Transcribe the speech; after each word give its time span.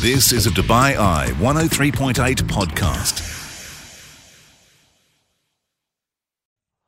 This 0.00 0.32
is 0.32 0.46
a 0.46 0.50
Dubai 0.50 0.96
Eye 0.96 1.26
103.8 1.40 2.14
podcast. 2.44 3.20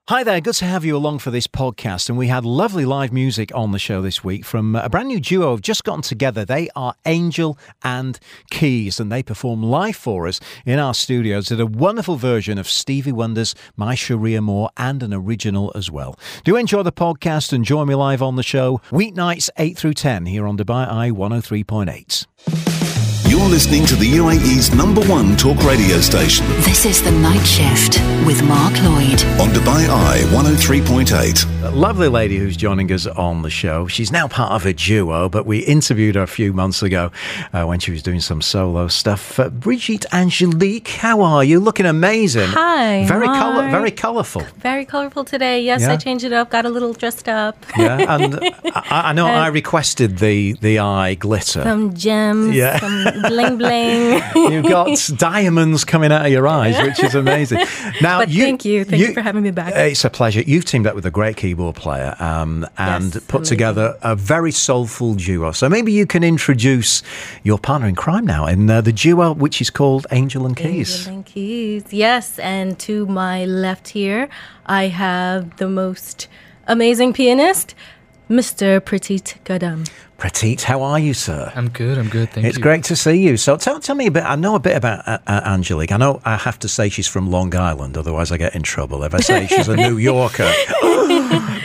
Hi 0.09 0.25
there, 0.25 0.41
good 0.41 0.55
to 0.55 0.65
have 0.65 0.83
you 0.83 0.97
along 0.97 1.19
for 1.19 1.31
this 1.31 1.47
podcast. 1.47 2.09
And 2.09 2.17
we 2.17 2.29
had 2.29 2.47
lovely 2.47 2.87
live 2.87 3.13
music 3.13 3.55
on 3.55 3.73
the 3.73 3.79
show 3.79 4.01
this 4.01 4.25
week 4.25 4.47
from 4.47 4.75
a 4.75 4.89
brand 4.89 5.09
new 5.09 5.21
duo 5.21 5.51
who've 5.51 5.61
just 5.61 5.85
gotten 5.85 6.01
together. 6.01 6.47
They 6.47 6.71
are 6.75 6.95
Angel 7.05 7.59
and 7.85 8.19
Keys, 8.51 8.99
and 8.99 9.13
they 9.13 9.23
perform 9.23 9.63
live 9.63 9.97
for 9.97 10.27
us 10.27 10.41
in 10.65 10.79
our 10.79 10.95
studios. 10.95 11.49
Did 11.49 11.61
a 11.61 11.67
wonderful 11.67 12.17
version 12.17 12.57
of 12.57 12.67
Stevie 12.67 13.13
Wonder's 13.13 13.55
My 13.77 13.95
Cherie 13.95 14.37
Amour 14.37 14.71
and 14.79 15.03
an 15.03 15.13
original 15.13 15.71
as 15.75 15.91
well. 15.91 16.19
Do 16.45 16.57
enjoy 16.57 16.83
the 16.83 16.93
podcast 16.93 17.53
and 17.53 17.63
join 17.63 17.89
me 17.89 17.95
live 17.95 18.23
on 18.23 18.37
the 18.37 18.43
show 18.43 18.81
weeknights 18.91 19.51
8 19.59 19.77
through 19.77 19.95
10 19.95 20.25
here 20.25 20.47
on 20.47 20.57
Dubai 20.57 20.91
Eye 20.91 21.11
103.8. 21.11 22.62
You're 23.33 23.49
listening 23.49 23.87
to 23.87 23.97
the 23.97 24.05
UAE's 24.19 24.75
number 24.75 25.01
one 25.09 25.39
talk 25.39 25.57
radio 25.65 25.97
station 26.01 26.45
This 26.69 26.85
is 26.85 27.03
The 27.03 27.11
Night 27.13 27.43
Shift 27.47 27.99
with 28.27 28.43
Mark 28.45 28.75
Lloyd. 28.83 29.23
on 29.41 29.49
Dubai 29.57 29.89
Eye 29.89 30.19
103.8. 30.31 31.65
A 31.65 31.71
lovely 31.71 32.09
lady 32.09 32.37
who's 32.37 32.57
joining 32.59 32.93
us 32.93 33.07
on 33.07 33.41
the 33.41 33.49
show. 33.49 33.87
She's 33.87 34.13
now 34.13 34.29
part 34.29 34.53
of 34.53 34.67
a 34.67 34.75
duo, 34.75 35.31
but 35.31 35.47
we 35.47 35.61
interviewed 35.61 36.15
her 36.17 36.23
a 36.23 36.27
few 36.27 36.53
months 36.53 36.83
ago 36.83 37.11
uh, 37.55 37.65
when 37.65 37.81
she 37.81 37.91
was 37.91 38.03
doing 38.03 38.21
some 38.21 38.43
solo 38.43 38.87
stuff. 38.89 39.41
Uh, 39.41 39.49
Brigitte 39.49 40.05
Angelique, 40.13 40.89
how 40.89 41.23
are 41.23 41.43
you? 41.43 41.59
Looking 41.59 41.87
amazing. 41.87 42.49
Hi, 42.51 43.07
Very 43.07 43.27
colour, 43.27 43.63
Mark. 43.63 43.71
very 43.71 43.91
colourful. 43.93 44.43
Very 44.59 44.85
colorful 44.85 45.25
today. 45.25 45.63
Yes, 45.63 45.81
Yeah. 45.81 45.93
I 45.93 45.97
changed 45.97 46.25
it 46.25 46.33
up. 46.35 46.51
Got 46.51 46.67
a 46.67 46.69
little 46.69 46.93
dressed 46.93 47.29
up. 47.29 47.57
Yeah, 47.79 48.15
and 48.17 48.39
I, 48.75 49.11
I 49.11 49.13
know 49.15 49.27
I 49.27 49.47
requested 49.47 50.19
the 50.19 50.53
the 50.55 50.81
eye 50.81 51.15
glitter. 51.15 51.63
Some 51.63 51.95
gems, 51.95 52.55
Yeah. 52.55 52.79
some 52.79 53.22
bling 53.29 53.59
bling. 53.59 54.23
You've 54.53 54.67
got 54.69 54.89
diamonds 55.17 55.85
coming 55.85 56.13
out 56.13 56.27
of 56.27 56.33
your 56.33 56.47
eyes, 56.49 56.81
which 56.87 57.03
is 57.03 57.15
amazing. 57.15 57.59
Now, 58.01 58.21
but 58.21 58.31
thank 58.31 58.65
you. 58.65 58.85
Thank 58.85 59.01
you, 59.03 59.13
for 59.13 59.21
having 59.21 59.43
me 59.43 59.51
back. 59.51 59.75
It's 59.77 60.05
a 60.05 60.11
pleasure. 60.11 60.41
You've 60.41 60.65
teamed 60.65 60.87
up 60.87 60.95
with 60.95 61.07
a 61.07 61.11
great 61.11 61.37
keyboard 61.37 61.77
player 61.77 62.17
um, 62.19 62.67
and 62.79 63.15
Yes, 63.15 63.25
put 63.25 63.39
amazing. 63.39 63.57
together 63.57 63.99
a 64.03 64.17
very 64.17 64.51
soulful 64.51 65.15
duo. 65.15 65.53
So 65.53 65.69
maybe 65.69 65.93
you 65.93 66.07
can 66.07 66.25
introduce 66.25 67.03
your 67.43 67.59
partner 67.59 67.87
in 67.89 67.95
crime 67.95 68.27
now 68.27 68.47
in 68.47 68.69
uh, 68.71 68.81
the 68.81 68.93
duo, 68.93 69.35
which 69.35 69.61
is 69.61 69.71
called 69.71 70.07
Angel 70.11 70.47
and 70.47 70.57
Keys. 70.57 71.01
Angel 71.01 71.15
and 71.15 71.27
Keys. 71.27 71.85
Yes, 71.93 72.39
and 72.39 72.79
to 72.81 73.07
my 73.07 73.45
left 73.45 73.89
here, 73.89 74.29
I 74.67 74.89
have 74.89 75.57
the 75.59 75.69
most 75.69 76.29
amazing 76.67 77.13
pianist, 77.13 77.75
Mr. 78.33 78.81
Pratit 78.81 79.35
Gadam. 79.45 79.87
Pratit, 80.19 80.63
how 80.63 80.81
are 80.83 80.99
you, 80.99 81.13
sir? 81.13 81.53
I'm 81.55 81.69
good. 81.69 81.99
I'm 81.99 82.09
good. 82.09 82.31
Thank 82.31 82.47
It's 82.47 82.57
you. 82.57 82.63
great 82.63 82.85
to 82.85 82.97
see 82.97 83.17
you. 83.21 83.37
So 83.37 83.57
tell, 83.59 83.79
tell 83.79 83.95
me 83.95 84.07
a 84.07 84.11
bit. 84.11 84.25
I 84.25 84.37
know 84.37 84.55
a 84.55 84.59
bit 84.61 84.75
about 84.77 85.07
uh, 85.07 85.19
uh, 85.27 85.43
Angelique. 85.45 85.93
I 85.93 85.99
know 85.99 86.21
I 86.25 86.37
have 86.37 86.59
to 86.61 86.69
say 86.69 86.89
she's 86.89 87.07
from 87.09 87.31
Long 87.31 87.55
Island, 87.55 87.99
otherwise 87.99 88.33
I 88.33 88.39
get 88.39 88.55
in 88.55 88.63
trouble. 88.63 89.03
If 89.05 89.15
I 89.15 89.21
say 89.21 89.47
she's 89.49 89.69
a 89.69 89.77
New 89.77 89.99
Yorker, 89.99 90.45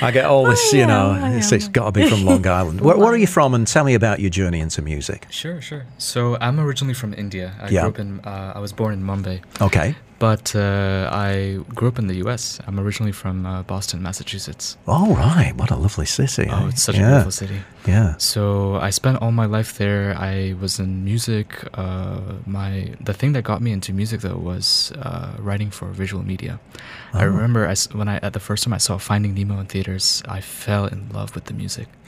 I 0.01 0.09
get 0.11 0.25
all 0.25 0.45
this, 0.45 0.73
you 0.73 0.85
know, 0.87 1.15
it's, 1.37 1.51
it's 1.53 1.67
got 1.69 1.85
to 1.85 1.91
be 1.93 2.09
from 2.09 2.25
Long 2.25 2.45
Island. 2.45 2.81
Where, 2.81 2.97
where 2.97 3.13
are 3.13 3.17
you 3.17 3.27
from? 3.27 3.53
And 3.53 3.65
tell 3.65 3.85
me 3.85 3.93
about 3.93 4.19
your 4.19 4.29
journey 4.31 4.59
into 4.59 4.81
music. 4.81 5.27
Sure, 5.29 5.61
sure. 5.61 5.85
So 5.97 6.37
I'm 6.41 6.59
originally 6.59 6.95
from 6.95 7.13
India. 7.13 7.53
I 7.61 7.69
Yeah. 7.69 7.81
grew 7.81 7.89
up 7.91 7.99
in. 7.99 8.19
Uh, 8.21 8.53
I 8.55 8.59
was 8.59 8.73
born 8.73 8.93
in 8.93 9.03
Mumbai, 9.03 9.39
Okay. 9.61 9.95
But 10.19 10.55
uh, 10.55 11.09
I 11.11 11.59
grew 11.75 11.87
up 11.87 11.99
in 11.99 12.07
the 12.07 12.15
U.S. 12.15 12.59
I'm 12.65 12.79
originally 12.79 13.11
from 13.11 13.45
uh, 13.45 13.63
Boston, 13.63 14.01
Massachusetts. 14.01 14.77
All 14.87 15.13
right. 15.15 15.53
What 15.55 15.71
a 15.71 15.75
lovely 15.75 16.05
city. 16.05 16.47
Oh, 16.49 16.65
eh? 16.65 16.69
it's 16.69 16.83
such 16.83 16.95
a 16.95 16.99
yeah. 16.99 17.09
beautiful 17.09 17.31
city. 17.31 17.59
Yeah. 17.87 18.15
So 18.17 18.75
I 18.75 18.89
spent 18.91 19.21
all 19.21 19.31
my 19.31 19.45
life 19.45 19.77
there. 19.77 20.15
I 20.17 20.53
was 20.61 20.79
in 20.79 21.03
music. 21.05 21.47
Uh, 21.73 22.19
my 22.45 22.93
the 22.99 23.13
thing 23.13 23.33
that 23.33 23.43
got 23.43 23.61
me 23.61 23.71
into 23.71 23.93
music 23.93 24.21
though 24.21 24.37
was 24.37 24.91
uh, 25.01 25.31
writing 25.39 25.71
for 25.71 25.87
visual 25.91 26.23
media. 26.23 26.59
I 27.13 27.23
Oh. 27.23 27.27
remember 27.27 27.67
I 27.67 27.75
when 27.97 28.07
I 28.07 28.17
at 28.17 28.33
the 28.33 28.39
first 28.39 28.63
time 28.63 28.73
I 28.73 28.79
saw 28.79 28.97
Finding 28.97 29.33
Nemo 29.33 29.59
in 29.59 29.65
theaters, 29.67 30.21
I 30.27 30.41
fell 30.41 30.85
in 30.85 31.09
love 31.13 31.33
with 31.35 31.45
the 31.45 31.53
music. 31.53 31.87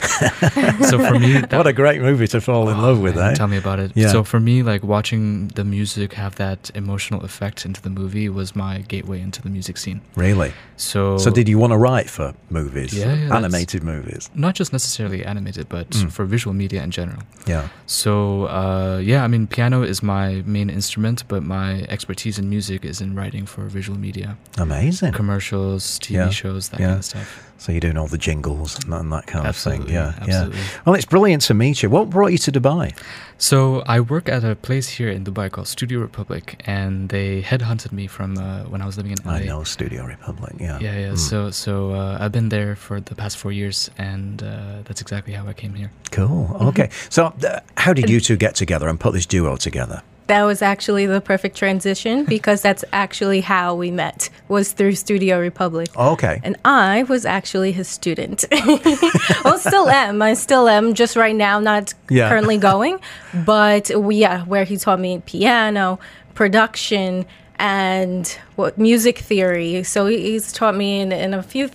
so 0.90 0.98
for 0.98 1.18
me, 1.18 1.32
that, 1.40 1.52
What 1.52 1.66
a 1.66 1.72
great 1.72 2.00
movie 2.00 2.26
to 2.28 2.40
fall 2.40 2.68
in 2.68 2.76
Oh, 2.76 2.82
love 2.82 3.00
with, 3.00 3.16
man, 3.16 3.32
eh? 3.32 3.34
Tell 3.34 3.48
me 3.48 3.56
about 3.56 3.78
it. 3.80 3.92
Yeah. 3.94 4.08
So 4.12 4.22
for 4.24 4.40
me, 4.40 4.62
like 4.62 4.82
watching 4.82 5.48
the 5.48 5.64
music 5.64 6.12
have 6.14 6.34
that 6.36 6.70
emotional 6.74 7.22
effect 7.24 7.64
into 7.66 7.80
the 7.82 7.90
movie 7.90 8.28
was 8.28 8.54
my 8.54 8.80
gateway 8.88 9.20
into 9.20 9.40
the 9.42 9.48
music 9.50 9.76
scene. 9.78 10.00
Really? 10.16 10.52
So 10.76 11.18
So 11.18 11.30
did 11.30 11.48
you 11.48 11.58
want 11.58 11.72
to 11.72 11.78
write 11.78 12.08
for 12.10 12.34
movies? 12.50 12.92
Yeah, 12.92 13.14
yeah, 13.14 13.36
Animated 13.36 13.82
movies? 13.82 14.30
not 14.34 14.54
just 14.54 14.72
necessarily 14.72 15.24
animated, 15.24 15.68
but 15.70 15.88
Mm. 15.90 16.10
for 16.12 16.24
visual 16.26 16.52
media 16.54 16.82
in 16.82 16.90
general. 16.90 17.22
Yeah. 17.46 17.68
So 17.86 18.12
uh, 18.60 18.98
yeah, 19.02 19.24
I 19.24 19.28
mean, 19.28 19.46
piano 19.46 19.82
is 19.82 20.02
my 20.02 20.42
main 20.44 20.68
instrument, 20.68 21.24
but 21.28 21.42
my 21.42 21.86
expertise 21.88 22.38
in 22.40 22.48
music 22.50 22.84
is 22.84 23.00
in 23.00 23.14
writing 23.14 23.46
for 23.46 23.62
visual 23.78 23.98
media, 23.98 24.36
Amazing. 24.58 25.12
commercials, 25.12 25.98
TV 25.98 26.14
Yeah, 26.14 26.30
shows, 26.30 26.68
that 26.70 26.80
yeah. 26.80 26.86
kind 26.88 26.98
of 26.98 27.04
stuff. 27.04 27.28
So 27.60 27.72
you're 27.72 27.80
doing 27.80 27.98
all 27.98 28.06
the 28.06 28.16
jingles 28.16 28.82
and 28.82 28.90
that, 28.90 29.00
and 29.00 29.12
that 29.12 29.26
kind 29.26 29.46
Absolutely, 29.46 29.94
of 29.96 30.14
thing. 30.14 30.24
Yeah, 30.24 30.34
absolutely. 30.34 30.58
yeah. 30.60 30.82
Well, 30.86 30.94
it's 30.94 31.04
brilliant 31.04 31.42
to 31.42 31.52
meet 31.52 31.82
you. 31.82 31.90
What 31.90 32.08
brought 32.08 32.32
you 32.32 32.38
to 32.38 32.50
Dubai? 32.50 32.96
So 33.36 33.82
I 33.86 34.00
work 34.00 34.30
at 34.30 34.42
a 34.44 34.56
place 34.56 34.88
here 34.88 35.10
in 35.10 35.24
Dubai 35.24 35.50
called 35.52 35.68
Studio 35.68 36.00
Republic, 36.00 36.62
and 36.64 37.10
they 37.10 37.42
headhunted 37.42 37.92
me 37.92 38.06
from 38.06 38.38
uh, 38.38 38.64
when 38.64 38.80
I 38.80 38.86
was 38.86 38.96
living 38.96 39.12
in 39.12 39.18
LA. 39.26 39.32
I 39.32 39.44
know 39.44 39.62
Studio 39.62 40.06
Republic. 40.06 40.54
Yeah. 40.58 40.78
Yeah, 40.80 40.98
yeah. 40.98 41.08
Mm. 41.08 41.18
So, 41.18 41.50
so 41.50 41.92
uh, 41.92 42.16
I've 42.18 42.32
been 42.32 42.48
there 42.48 42.76
for 42.76 42.98
the 42.98 43.14
past 43.14 43.36
four 43.36 43.52
years, 43.52 43.90
and 43.98 44.42
uh, 44.42 44.80
that's 44.84 45.02
exactly 45.02 45.34
how 45.34 45.46
I 45.46 45.52
came 45.52 45.74
here. 45.74 45.90
Cool. 46.12 46.46
Mm-hmm. 46.46 46.68
Okay. 46.68 46.88
So, 47.10 47.26
uh, 47.26 47.60
how 47.76 47.92
did 47.92 48.08
you 48.08 48.20
two 48.20 48.36
get 48.36 48.54
together 48.54 48.88
and 48.88 48.98
put 48.98 49.12
this 49.12 49.26
duo 49.26 49.56
together? 49.56 50.02
That 50.30 50.44
was 50.44 50.62
actually 50.62 51.06
the 51.06 51.20
perfect 51.20 51.56
transition 51.56 52.24
because 52.24 52.62
that's 52.62 52.84
actually 52.92 53.40
how 53.40 53.74
we 53.74 53.90
met 53.90 54.30
was 54.46 54.70
through 54.70 54.94
Studio 54.94 55.40
Republic. 55.40 55.88
Oh, 55.96 56.12
okay. 56.12 56.40
And 56.44 56.56
I 56.64 57.02
was 57.02 57.26
actually 57.26 57.72
his 57.72 57.88
student. 57.88 58.44
well, 59.44 59.58
still 59.58 59.88
am. 59.88 60.22
I 60.22 60.34
still 60.34 60.68
am. 60.68 60.94
Just 60.94 61.16
right 61.16 61.34
now, 61.34 61.58
not 61.58 61.94
Yeah. 62.08 62.28
currently 62.28 62.58
going. 62.58 63.00
But 63.44 63.90
we, 63.96 64.16
yeah, 64.18 64.44
where 64.44 64.62
he 64.62 64.76
taught 64.76 65.00
me 65.00 65.20
piano, 65.26 65.98
production, 66.34 67.26
and 67.58 68.28
what 68.54 68.78
music 68.78 69.18
theory. 69.18 69.82
So 69.82 70.06
he's 70.06 70.52
taught 70.52 70.76
me 70.76 71.00
in, 71.00 71.10
in 71.10 71.34
a 71.34 71.42
few 71.42 71.70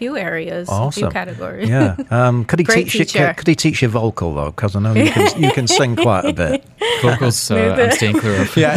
few 0.00 0.16
areas, 0.16 0.66
a 0.70 0.90
few 0.90 1.08
categories. 1.10 1.68
Yeah. 1.68 1.96
Um, 2.20 2.44
could 2.48 2.58
he 2.58 2.64
Great 2.64 2.84
teach 2.84 2.94
you? 2.94 3.04
teacher. 3.04 3.26
Could, 3.28 3.36
could 3.38 3.48
he 3.48 3.54
teach 3.64 3.78
you 3.82 3.88
vocal 4.02 4.34
though? 4.34 4.50
Because 4.54 4.72
I 4.76 4.80
know 4.84 4.94
you 5.04 5.10
can 5.16 5.26
you 5.44 5.52
can 5.58 5.66
sing 5.68 5.92
quite 5.96 6.24
a 6.24 6.32
bit. 6.32 6.64
Vocals, 7.02 7.50
uh, 7.50 7.54
Maybe. 7.54 7.82
I'm 7.82 7.92
staying 8.00 8.18
clear 8.22 8.36
of. 8.42 8.56
Yeah. 8.56 8.74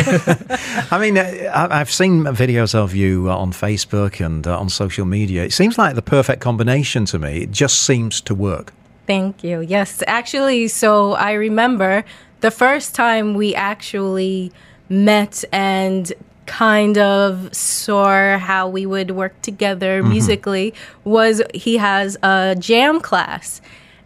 I 0.96 0.98
mean, 1.04 1.18
uh, 1.18 1.24
I- 1.62 1.80
I've 1.80 1.92
seen 2.02 2.16
videos 2.44 2.74
of 2.76 2.90
you 3.02 3.30
uh, 3.30 3.44
on 3.44 3.52
Facebook 3.54 4.14
and 4.26 4.46
uh, 4.48 4.60
on 4.64 4.70
social 4.70 5.06
media. 5.06 5.44
It 5.44 5.54
seems 5.54 5.78
like 5.78 5.96
the 5.96 6.02
perfect 6.18 6.40
combination 6.42 7.06
to 7.12 7.18
me. 7.20 7.32
It 7.46 7.52
just 7.52 7.78
seems 7.90 8.22
to 8.22 8.34
work. 8.36 8.72
Thank 9.08 9.44
you. 9.44 9.56
Yes, 9.76 10.04
actually, 10.08 10.68
so 10.70 11.14
I 11.30 11.32
remember 11.48 12.04
the 12.42 12.52
first 12.52 12.96
time 12.96 13.34
we 13.44 13.56
actually 13.56 14.52
met 14.90 15.44
and 15.52 16.12
kind 16.46 16.98
of 16.98 17.54
saw 17.54 18.38
how 18.38 18.68
we 18.68 18.86
would 18.86 19.12
work 19.12 19.40
together 19.42 20.02
mm-hmm. 20.02 20.12
musically 20.12 20.74
was 21.04 21.42
he 21.54 21.78
has 21.78 22.18
a 22.24 22.56
jam 22.60 23.00
class 23.00 23.62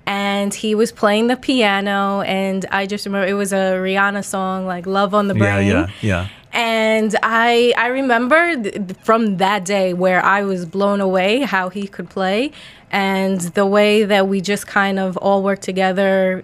and 0.06 0.54
he 0.54 0.74
was 0.74 0.92
playing 0.92 1.28
the 1.28 1.36
piano 1.36 2.22
and 2.22 2.66
I 2.72 2.86
just 2.86 3.06
remember 3.06 3.28
it 3.28 3.34
was 3.34 3.52
a 3.52 3.76
Rihanna 3.76 4.24
song 4.24 4.66
like 4.66 4.86
Love 4.86 5.14
on 5.14 5.28
the 5.28 5.36
Brain. 5.36 5.68
Yeah, 5.68 5.88
yeah, 5.88 5.90
yeah. 6.02 6.28
And 6.54 7.16
I 7.22 7.74
I 7.78 7.88
remember 7.88 8.56
th- 8.56 8.94
from 9.04 9.38
that 9.38 9.66
day 9.66 9.94
where 9.94 10.24
I 10.24 10.44
was 10.44 10.66
blown 10.66 11.02
away 11.02 11.42
how 11.42 11.70
he 11.70 11.88
could 11.88 12.10
play 12.10 12.52
and 12.90 13.42
the 13.42 13.66
way 13.66 14.06
that 14.06 14.28
we 14.28 14.40
just 14.40 14.66
kind 14.66 14.98
of 14.98 15.18
all 15.18 15.44
worked 15.44 15.64
together 15.64 16.44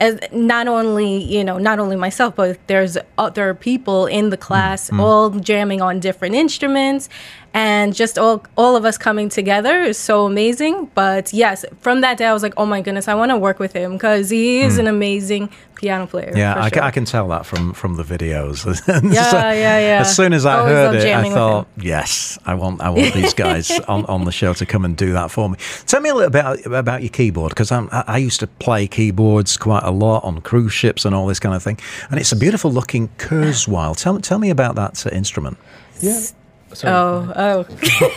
as 0.00 0.18
not 0.32 0.66
only 0.68 1.22
you 1.22 1.44
know 1.44 1.58
not 1.58 1.78
only 1.78 1.96
myself 1.96 2.36
but 2.36 2.58
there's 2.66 2.96
other 3.18 3.54
people 3.54 4.06
in 4.06 4.30
the 4.30 4.36
class 4.36 4.86
mm-hmm. 4.86 5.00
all 5.00 5.30
jamming 5.30 5.80
on 5.80 6.00
different 6.00 6.34
instruments 6.34 7.08
and 7.52 7.94
just 7.94 8.18
all 8.18 8.44
all 8.56 8.76
of 8.76 8.84
us 8.84 8.98
coming 8.98 9.28
together 9.28 9.80
is 9.82 9.96
so 9.96 10.26
amazing. 10.26 10.90
But 10.94 11.32
yes 11.32 11.64
from 11.80 12.00
that 12.00 12.18
day 12.18 12.26
i 12.26 12.32
was 12.32 12.42
like 12.42 12.54
oh 12.56 12.66
my 12.66 12.80
goodness 12.80 13.08
i 13.08 13.14
want 13.14 13.30
to 13.30 13.38
work 13.38 13.58
with 13.58 13.72
him 13.72 13.92
because 13.92 14.30
he 14.30 14.60
is 14.60 14.76
mm. 14.76 14.80
an 14.80 14.86
amazing 14.88 15.48
piano 15.84 16.06
player 16.06 16.32
Yeah, 16.34 16.54
I, 16.56 16.70
sure. 16.70 16.82
I 16.82 16.90
can 16.90 17.04
tell 17.04 17.28
that 17.28 17.44
from 17.44 17.74
from 17.74 17.96
the 17.96 18.02
videos. 18.02 18.64
Yeah, 19.14 19.52
yeah, 19.52 19.78
yeah. 19.78 20.00
As 20.00 20.16
soon 20.16 20.32
as 20.32 20.46
I 20.46 20.58
Always 20.58 20.72
heard 20.72 20.94
it, 20.96 21.14
I 21.14 21.30
thought, 21.30 21.66
yes, 21.76 22.38
I 22.46 22.54
want 22.54 22.80
I 22.80 22.88
want 22.90 23.12
these 23.12 23.34
guys 23.34 23.70
on, 23.94 24.06
on 24.06 24.24
the 24.24 24.32
show 24.32 24.54
to 24.54 24.66
come 24.66 24.84
and 24.84 24.96
do 24.96 25.12
that 25.12 25.30
for 25.30 25.48
me. 25.50 25.56
Tell 25.86 26.00
me 26.00 26.08
a 26.08 26.14
little 26.14 26.30
bit 26.30 26.44
about, 26.44 26.66
about 26.84 27.02
your 27.02 27.10
keyboard 27.10 27.50
because 27.50 27.70
I, 27.70 27.86
I 28.06 28.18
used 28.18 28.40
to 28.40 28.46
play 28.46 28.86
keyboards 28.86 29.56
quite 29.58 29.84
a 29.84 29.90
lot 29.90 30.24
on 30.24 30.40
cruise 30.40 30.72
ships 30.72 31.04
and 31.04 31.14
all 31.14 31.26
this 31.26 31.40
kind 31.40 31.54
of 31.54 31.62
thing, 31.62 31.78
and 32.10 32.18
it's 32.18 32.32
a 32.32 32.36
beautiful 32.36 32.70
looking 32.72 33.08
Kurzweil. 33.18 33.94
Tell 33.96 34.14
me 34.14 34.20
tell 34.22 34.38
me 34.38 34.50
about 34.50 34.74
that 34.76 35.06
uh, 35.06 35.10
instrument. 35.10 35.58
Sorry. 36.00 36.92
oh 36.92 37.32
oh 37.36 37.66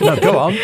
No, 0.00 0.16
go 0.20 0.38
on. 0.38 0.56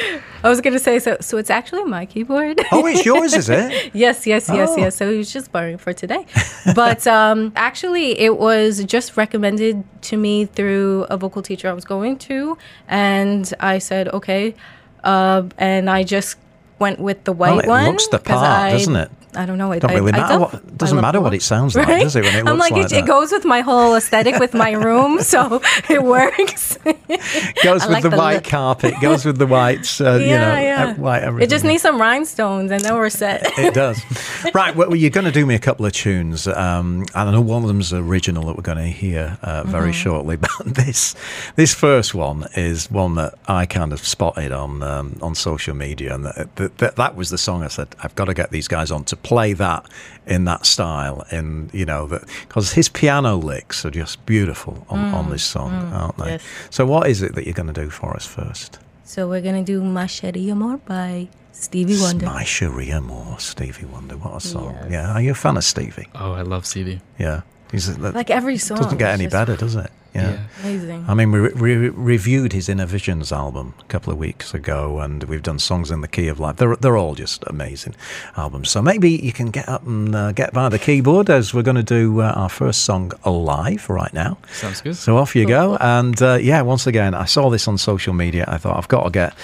I 0.44 0.48
was 0.50 0.60
gonna 0.60 0.78
say 0.78 0.98
so. 0.98 1.16
So 1.20 1.38
it's 1.38 1.48
actually 1.50 1.84
my 1.84 2.04
keyboard. 2.04 2.60
Oh, 2.70 2.86
it's 2.86 3.04
yours, 3.04 3.32
is 3.34 3.48
it? 3.48 3.94
yes, 3.94 4.26
yes, 4.26 4.48
yes, 4.48 4.68
Oh. 4.72 4.76
yes. 4.76 4.94
So 4.96 5.10
he 5.10 5.16
was 5.18 5.32
just 5.32 5.50
borrowing 5.50 5.78
for 5.78 5.92
today. 5.94 6.26
But 6.74 7.06
um, 7.18 7.52
actually, 7.56 8.18
it 8.20 8.36
was 8.36 8.84
just 8.84 9.16
recommended 9.16 9.82
to 10.02 10.16
me 10.18 10.44
through 10.44 11.06
a 11.08 11.16
vocal 11.16 11.40
teacher 11.42 11.68
I 11.68 11.72
was 11.72 11.86
going 11.86 12.18
to, 12.28 12.58
and 12.88 13.52
I 13.58 13.78
said 13.78 14.08
okay, 14.08 14.54
uh, 15.02 15.44
and 15.58 15.88
I 15.88 16.02
just 16.04 16.36
went 16.78 16.98
with 17.00 17.24
the 17.24 17.32
white 17.32 17.64
it 17.64 17.68
one. 17.68 17.86
looks 17.86 18.06
the 18.08 18.18
part, 18.18 18.44
I, 18.46 18.70
doesn't 18.72 18.96
it? 18.96 19.10
I 19.36 19.46
don't 19.46 19.58
know. 19.58 19.72
It 19.72 19.80
Don't 19.80 19.90
I, 19.90 19.94
really 19.94 20.12
I 20.12 20.16
matter 20.18 20.32
don't- 20.34 20.40
what- 20.40 20.54
I 20.54 20.76
doesn't 20.76 21.00
matter 21.00 21.20
what 21.20 21.34
it 21.34 21.42
sounds 21.42 21.74
like, 21.76 21.86
right? 21.88 22.02
does 22.02 22.16
it, 22.16 22.24
when 22.24 22.34
it 22.34 22.38
I'm 22.40 22.56
looks 22.58 22.70
like, 22.70 22.72
like 22.72 22.92
it, 22.92 22.98
it 22.98 23.06
goes 23.06 23.30
with 23.32 23.44
my 23.44 23.60
whole 23.62 23.94
aesthetic 23.94 24.38
with 24.38 24.54
my 24.54 24.72
room, 24.72 25.20
so 25.32 25.60
it 25.88 26.02
works. 26.02 26.76
Goes 27.62 27.82
I 27.82 27.86
with 27.86 27.92
like 27.94 28.02
the, 28.02 28.10
the 28.10 28.16
white 28.16 28.34
look. 28.34 28.44
carpet. 28.44 28.94
Goes 29.00 29.24
with 29.24 29.38
the 29.38 29.46
white. 29.46 30.00
Uh, 30.00 30.14
you 30.14 30.26
know, 30.26 30.54
yeah, 30.56 30.60
yeah. 30.60 30.84
uh, 30.90 30.94
white 30.94 31.22
it 31.42 31.48
just 31.50 31.64
needs 31.64 31.82
some 31.82 32.00
rhinestones, 32.00 32.70
and 32.70 32.80
then 32.82 32.94
we're 32.94 33.08
set. 33.10 33.46
It 33.58 33.72
does. 33.74 34.00
right. 34.54 34.74
Well, 34.76 34.94
you're 34.94 35.10
going 35.10 35.24
to 35.26 35.32
do 35.32 35.46
me 35.46 35.54
a 35.54 35.58
couple 35.58 35.86
of 35.86 35.92
tunes. 35.92 36.46
Um, 36.46 37.06
and 37.14 37.28
I 37.28 37.30
know 37.32 37.40
one 37.40 37.62
of 37.62 37.68
them's 37.68 37.92
original 37.92 38.44
that 38.46 38.56
we're 38.56 38.62
going 38.62 38.78
to 38.78 38.84
hear 38.84 39.38
uh, 39.42 39.62
very 39.64 39.84
Mm-hmm. 39.84 39.92
shortly. 39.92 40.36
But 40.36 40.50
this 40.64 41.14
this 41.56 41.72
first 41.74 42.14
one 42.14 42.46
is 42.56 42.90
one 42.90 43.14
that 43.16 43.34
I 43.48 43.64
kind 43.66 43.92
of 43.92 44.04
spotted 44.04 44.52
on 44.52 44.82
um, 44.82 45.18
on 45.22 45.34
social 45.34 45.74
media, 45.74 46.14
and 46.14 46.24
that, 46.26 46.56
that, 46.56 46.78
that 46.78 46.96
that 46.96 47.16
was 47.16 47.30
the 47.30 47.38
song 47.38 47.62
I 47.62 47.68
said 47.68 47.88
I've 48.02 48.14
got 48.14 48.26
to 48.26 48.34
get 48.34 48.50
these 48.50 48.68
guys 48.68 48.90
on 48.90 49.04
to 49.04 49.16
play 49.24 49.52
that 49.54 49.86
in 50.26 50.44
that 50.44 50.64
style, 50.66 51.24
in 51.32 51.68
you 51.72 51.84
know 51.84 52.06
that 52.06 52.22
because 52.46 52.72
his 52.72 52.88
piano 52.88 53.36
licks 53.36 53.84
are 53.84 53.90
just 53.90 54.24
beautiful 54.26 54.86
on, 54.88 54.98
on 55.12 55.30
this 55.30 55.42
song, 55.44 55.72
aren't 55.92 56.16
they? 56.18 56.24
Mm, 56.24 56.30
yes. 56.30 56.42
So, 56.70 56.86
what 56.86 57.08
is 57.08 57.20
it 57.22 57.34
that 57.34 57.44
you're 57.44 57.54
going 57.54 57.72
to 57.74 57.80
do 57.84 57.90
for 57.90 58.14
us 58.14 58.24
first? 58.26 58.78
So 59.06 59.28
we're 59.28 59.42
gonna 59.42 59.62
do 59.62 59.82
Ma 59.82 60.06
Cherie 60.06 60.48
Amour 60.48 60.78
by 60.78 61.28
Stevie 61.52 62.00
Wonder. 62.00 62.26
My 62.26 62.42
Cherie 62.42 62.90
Amour, 62.90 63.38
Stevie 63.38 63.84
Wonder. 63.84 64.16
What 64.16 64.36
a 64.36 64.40
song. 64.40 64.74
Yes. 64.82 64.90
Yeah. 64.92 65.12
Are 65.12 65.20
you 65.20 65.32
a 65.32 65.34
fan 65.34 65.56
of 65.56 65.64
Stevie? 65.64 66.08
Oh, 66.14 66.32
I 66.32 66.42
love 66.42 66.64
Stevie. 66.64 67.00
Yeah. 67.18 67.42
He's, 67.70 67.96
Like 67.98 68.30
every 68.30 68.56
song. 68.56 68.78
doesn't 68.78 68.98
get 68.98 69.10
any 69.10 69.26
better, 69.28 69.56
does 69.56 69.76
it? 69.76 69.90
Yeah. 70.14 70.38
Amazing. 70.62 71.04
I 71.08 71.14
mean, 71.14 71.32
we, 71.32 71.40
we 71.48 71.88
reviewed 71.88 72.52
his 72.52 72.68
Innervisions 72.68 73.32
album 73.32 73.74
a 73.80 73.84
couple 73.84 74.12
of 74.12 74.18
weeks 74.18 74.54
ago, 74.54 75.00
and 75.00 75.24
we've 75.24 75.42
done 75.42 75.58
songs 75.58 75.90
in 75.90 76.02
the 76.02 76.08
key 76.08 76.28
of 76.28 76.38
life. 76.38 76.56
They're 76.56 76.76
they're 76.76 76.96
all 76.96 77.14
just 77.14 77.42
amazing 77.48 77.96
albums. 78.36 78.70
So 78.70 78.80
maybe 78.80 79.10
you 79.10 79.32
can 79.32 79.50
get 79.50 79.68
up 79.68 79.84
and 79.86 80.14
uh, 80.14 80.32
get 80.32 80.52
by 80.52 80.68
the 80.68 80.78
keyboard 80.78 81.30
as 81.30 81.52
we're 81.52 81.62
going 81.62 81.76
to 81.76 81.82
do 81.82 82.20
uh, 82.20 82.32
our 82.36 82.48
first 82.48 82.84
song 82.84 83.12
live 83.24 83.90
right 83.90 84.12
now. 84.14 84.38
Sounds 84.52 84.80
good. 84.80 84.96
So 84.96 85.16
off 85.16 85.34
you 85.34 85.46
go. 85.46 85.76
And 85.80 86.20
uh, 86.22 86.38
yeah, 86.40 86.62
once 86.62 86.86
again, 86.86 87.14
I 87.14 87.24
saw 87.24 87.50
this 87.50 87.66
on 87.66 87.76
social 87.76 88.14
media. 88.14 88.44
I 88.46 88.58
thought 88.58 88.76
I've 88.76 88.88
got 88.88 89.04
to 89.04 89.10
get 89.10 89.34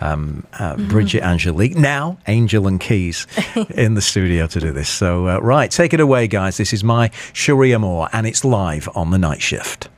um, 0.00 0.46
uh, 0.58 0.76
Bridget 0.76 1.22
Angelique, 1.22 1.76
now 1.76 2.18
Angel 2.26 2.66
and 2.66 2.80
Keys, 2.80 3.26
in 3.70 3.94
the 3.94 4.02
studio 4.02 4.46
to 4.48 4.60
do 4.60 4.72
this. 4.72 4.88
So, 4.88 5.28
uh, 5.28 5.38
right, 5.38 5.70
take 5.70 5.94
it 5.94 6.00
away, 6.00 6.28
guys. 6.28 6.56
This 6.56 6.72
is 6.72 6.84
my 6.84 7.10
Cherie 7.32 7.72
Amour, 7.72 8.08
and 8.12 8.26
it's 8.26 8.44
live 8.44 8.88
on 8.94 9.10
the 9.10 9.18
night 9.18 9.40
shift. 9.40 9.88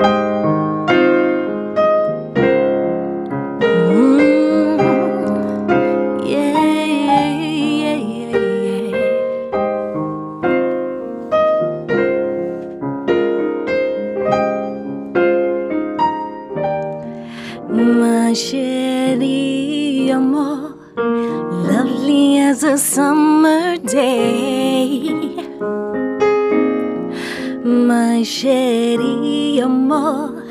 Mm-hmm. 0.00 0.40
My 18.00 18.32
chérie, 18.32 20.06
you're 20.06 20.20
lovely 20.96 22.38
as 22.38 22.64
a 22.64 22.78
summer 22.78 23.76
day. 23.76 24.69
Machete 27.90 29.60
amor, 29.60 30.44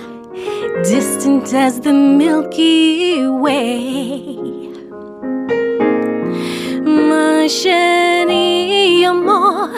distant 0.84 1.54
as 1.54 1.80
the 1.80 1.94
Milky 1.94 3.26
Way. 3.26 4.36
Machete 7.10 8.46
amor, 9.06 9.72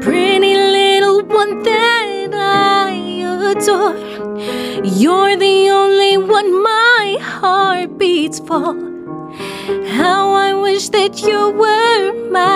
pretty 0.00 0.54
little 0.54 1.20
one 1.40 1.62
that 1.64 2.30
I 2.32 2.92
adore. 3.50 4.00
You're 4.82 5.36
the 5.36 5.68
only 5.80 6.16
one 6.16 6.50
my 6.62 7.18
heart 7.20 7.98
beats 7.98 8.38
for. 8.40 8.72
How 9.98 10.32
I 10.32 10.54
wish 10.54 10.88
that 10.88 11.20
you 11.20 11.50
were 11.50 12.30
mine. 12.30 12.49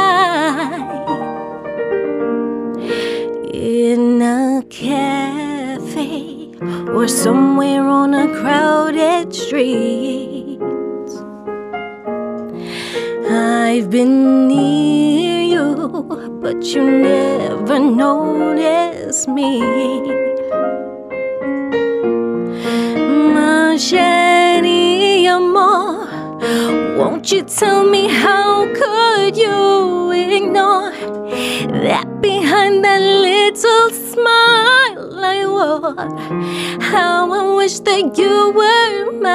Somewhere 7.24 7.86
on 7.88 8.12
a 8.12 8.26
crowded 8.38 9.34
street. 9.34 10.60
I've 13.30 13.88
been 13.88 14.46
near 14.46 15.40
you, 15.54 16.38
but 16.42 16.62
you 16.64 16.82
never 16.84 17.78
noticed 17.78 19.26
me. 19.26 19.62
Machete 23.36 25.26
amor, 25.26 26.06
won't 26.98 27.32
you 27.32 27.42
tell 27.44 27.84
me 27.88 28.06
how 28.06 28.66
could 28.80 29.34
you 29.34 30.10
ignore 30.10 30.92
that 31.86 32.20
behind 32.20 32.84
that 32.84 33.13
How 35.84 37.30
I 37.30 37.54
wish 37.56 37.80
that 37.80 38.16
you 38.16 38.52
were 38.56 39.12
mine. 39.20 39.34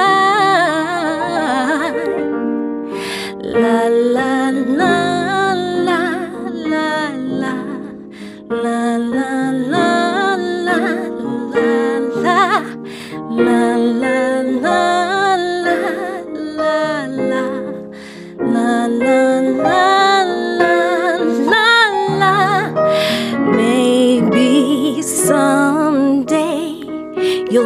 La 3.40 3.86
la 3.86 4.50
la 4.50 4.96
la 5.54 5.54
la 5.86 6.02
la 6.72 7.12
la 7.30 7.54
la 8.50 8.96
la 8.98 9.50
la 9.74 10.34
la 10.46 10.78
la 13.30 13.79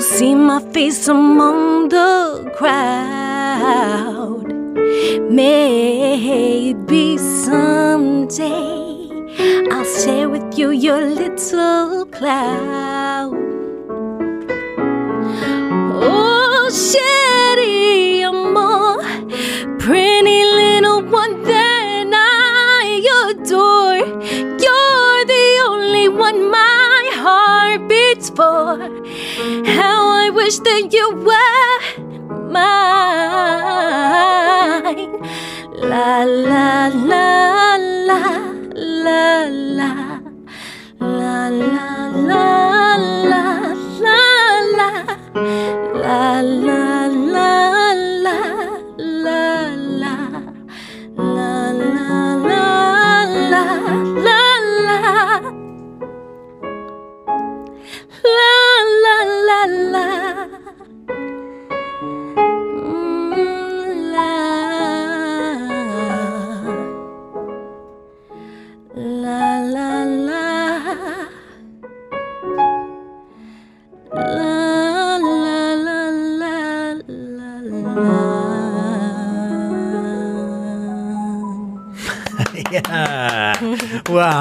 see 0.05 0.35
my 0.35 0.61
face 0.73 1.09
among 1.09 1.89
the 1.89 2.53
crowd. 2.59 4.05
Maybe 5.31 7.17
someday 7.17 9.09
I'll 9.73 9.85
share 9.85 10.29
with 10.29 10.59
you 10.59 10.71
your 10.73 11.01
little 11.01 12.05
cloud. 12.07 13.35
Oh, 16.07 16.69
chérie, 16.71 18.25
amor, 18.29 19.03
pretty 19.79 20.54
for. 28.35 28.79
How 29.67 30.09
I 30.09 30.31
wish 30.31 30.59
that 30.59 30.93
you 30.93 31.11
were 31.29 31.79
mine. 32.51 33.15
La 35.91 36.25
la 36.25 36.89
la 36.89 37.77
la 38.09 38.17
la 38.17 38.55
la 39.07 39.35
la 39.81 39.93
la 41.01 41.79
la 42.29 42.47
la 42.89 43.37
la 44.03 44.19
la 46.03 46.41
la 46.41 46.84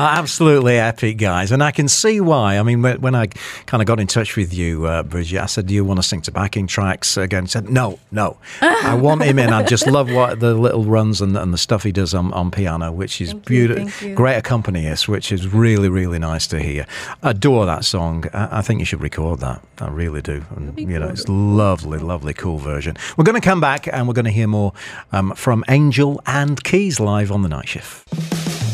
absolutely 0.03 0.77
epic, 0.77 1.17
guys. 1.17 1.51
And 1.51 1.63
I 1.63 1.71
can 1.71 1.87
see 1.87 2.21
why. 2.21 2.57
I 2.57 2.63
mean, 2.63 2.81
when, 2.81 3.01
when 3.01 3.15
I 3.15 3.27
kind 3.65 3.81
of 3.81 3.87
got 3.87 3.99
in 3.99 4.07
touch 4.07 4.35
with 4.35 4.53
you, 4.53 4.85
uh, 4.85 5.03
Bridget, 5.03 5.41
I 5.41 5.45
said, 5.45 5.67
Do 5.67 5.73
you 5.73 5.85
want 5.85 5.99
to 5.99 6.03
sing 6.03 6.21
to 6.21 6.31
backing 6.31 6.67
tracks 6.67 7.17
again? 7.17 7.43
He 7.43 7.49
said, 7.49 7.69
No, 7.69 7.99
no. 8.11 8.37
I 8.61 8.95
want 9.01 9.23
him 9.23 9.39
in. 9.39 9.49
I 9.49 9.63
just 9.63 9.87
love 9.87 10.11
what 10.11 10.39
the 10.39 10.53
little 10.53 10.83
runs 10.83 11.21
and, 11.21 11.37
and 11.37 11.53
the 11.53 11.57
stuff 11.57 11.83
he 11.83 11.91
does 11.91 12.13
on, 12.13 12.33
on 12.33 12.51
piano, 12.51 12.91
which 12.91 13.21
is 13.21 13.31
Thank 13.31 13.45
beautiful. 13.45 14.15
Great 14.15 14.37
accompanist, 14.37 15.07
which 15.07 15.31
is 15.31 15.47
really, 15.53 15.89
really 15.89 16.19
nice 16.19 16.47
to 16.47 16.59
hear. 16.59 16.85
Adore 17.21 17.65
that 17.65 17.85
song. 17.85 18.25
I, 18.33 18.59
I 18.59 18.61
think 18.61 18.79
you 18.79 18.85
should 18.85 19.01
record 19.01 19.39
that. 19.39 19.61
I 19.79 19.89
really 19.89 20.21
do. 20.21 20.45
And, 20.55 20.77
you 20.77 20.99
know, 20.99 21.01
cool. 21.01 21.09
it's 21.09 21.27
lovely, 21.27 21.99
lovely, 21.99 22.33
cool 22.33 22.57
version. 22.57 22.95
We're 23.17 23.25
going 23.25 23.39
to 23.39 23.45
come 23.45 23.61
back 23.61 23.87
and 23.87 24.07
we're 24.07 24.13
going 24.13 24.25
to 24.25 24.31
hear 24.31 24.47
more 24.47 24.73
um, 25.11 25.33
from 25.35 25.63
Angel 25.69 26.21
and 26.25 26.63
Keys 26.63 26.99
live 26.99 27.31
on 27.31 27.41
the 27.41 27.49
night 27.49 27.67
shift. 27.67 28.09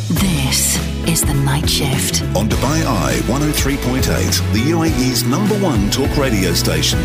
This 0.09 0.98
is 1.09 1.21
The 1.21 1.33
Night 1.33 1.67
Shift. 1.67 2.21
On 2.35 2.47
Dubai 2.47 2.85
Eye 2.85 3.19
103.8, 3.25 4.53
the 4.53 4.59
UAE's 4.59 5.23
number 5.23 5.55
one 5.55 5.89
talk 5.89 6.15
radio 6.17 6.53
station. 6.53 6.99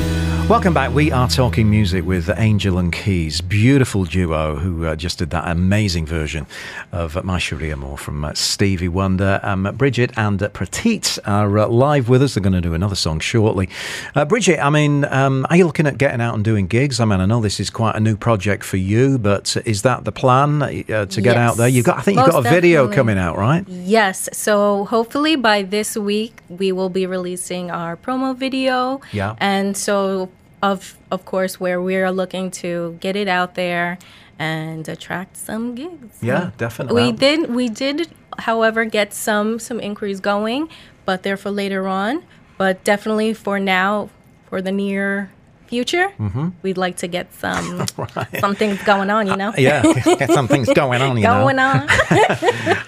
Welcome 0.46 0.74
back. 0.74 0.92
We 0.92 1.10
are 1.10 1.26
talking 1.26 1.70
music 1.70 2.04
with 2.04 2.28
Angel 2.36 2.76
and 2.76 2.92
Keys, 2.92 3.40
beautiful 3.40 4.04
duo 4.04 4.56
who 4.56 4.84
uh, 4.84 4.94
just 4.94 5.18
did 5.18 5.30
that 5.30 5.48
amazing 5.48 6.04
version 6.04 6.46
of 6.92 7.24
My 7.24 7.38
Cherie 7.38 7.70
Amour 7.70 7.96
from 7.96 8.26
uh, 8.26 8.34
Stevie 8.34 8.88
Wonder. 8.88 9.40
Um, 9.42 9.62
Bridget 9.74 10.12
and 10.18 10.42
uh, 10.42 10.50
Pratit 10.50 11.18
are 11.24 11.58
uh, 11.58 11.66
live 11.68 12.10
with 12.10 12.22
us. 12.22 12.34
They're 12.34 12.42
going 12.42 12.52
to 12.52 12.60
do 12.60 12.74
another 12.74 12.94
song 12.94 13.20
shortly. 13.20 13.70
Uh, 14.14 14.26
Bridget, 14.26 14.62
I 14.62 14.68
mean, 14.68 15.06
um, 15.06 15.46
are 15.48 15.56
you 15.56 15.64
looking 15.64 15.86
at 15.86 15.96
getting 15.96 16.20
out 16.20 16.34
and 16.34 16.44
doing 16.44 16.66
gigs? 16.66 17.00
I 17.00 17.06
mean, 17.06 17.20
I 17.20 17.26
know 17.26 17.40
this 17.40 17.58
is 17.58 17.70
quite 17.70 17.96
a 17.96 18.00
new 18.00 18.14
project 18.14 18.64
for 18.64 18.76
you, 18.76 19.16
but 19.16 19.56
is 19.64 19.80
that 19.80 20.04
the 20.04 20.12
plan 20.12 20.62
uh, 20.62 21.06
to 21.06 21.20
get 21.22 21.38
out 21.38 21.56
there? 21.56 21.68
You've 21.68 21.86
got, 21.86 21.98
I 21.98 22.02
think 22.02 22.18
you've 22.18 22.30
got 22.30 22.46
a 22.46 22.50
video 22.50 22.82
definitely. 22.82 22.96
coming 22.96 23.18
out, 23.18 23.38
right? 23.38 23.66
Yes. 23.66 24.28
So 24.34 24.84
hopefully 24.84 25.36
by 25.36 25.62
this 25.62 25.96
week 25.96 26.42
we 26.50 26.70
will 26.70 26.90
be 26.90 27.06
releasing 27.06 27.70
our 27.70 27.96
promo 27.96 28.36
video. 28.36 29.00
Yeah. 29.10 29.36
And 29.38 29.74
so 29.74 30.28
of 30.64 30.96
of 31.10 31.26
course 31.26 31.60
where 31.60 31.80
we 31.80 31.94
are 31.96 32.10
looking 32.10 32.50
to 32.50 32.96
get 33.00 33.14
it 33.16 33.28
out 33.28 33.54
there 33.54 33.98
and 34.38 34.88
attract 34.88 35.36
some 35.36 35.74
gigs. 35.74 36.16
Yeah, 36.22 36.50
definitely. 36.56 37.02
We 37.04 37.12
did 37.12 37.54
we 37.54 37.68
did 37.68 38.10
however 38.38 38.86
get 38.86 39.12
some 39.12 39.58
some 39.58 39.78
inquiries 39.78 40.20
going, 40.20 40.70
but 41.04 41.22
they're 41.22 41.36
for 41.36 41.50
later 41.50 41.86
on. 41.86 42.24
But 42.56 42.82
definitely 42.82 43.34
for 43.34 43.60
now, 43.60 44.08
for 44.48 44.62
the 44.62 44.72
near 44.72 45.30
future, 45.66 46.08
Mm-hmm. 46.18 46.48
we'd 46.62 46.76
like 46.78 46.96
to 46.98 47.06
get 47.08 47.32
some 47.34 47.86
some 48.40 48.54
things 48.54 48.82
going 48.84 49.10
on, 49.10 49.26
you 49.26 49.36
know? 49.36 49.52
Yeah, 49.58 49.82
Get 49.82 50.30
something's 50.30 50.72
going 50.82 51.00
on, 51.02 51.16
you 51.16 51.24
know. 51.24 51.40
Going 51.42 51.58
on. 51.58 51.86